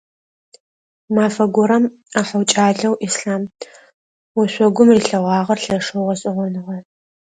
[1.15, 3.43] Мафэ горэм ӏэхъо кӏалэу Ислъам
[4.41, 6.77] ошъогум рилъэгъуагъэр лъэшэу гъэшӏэгъоныгъэ.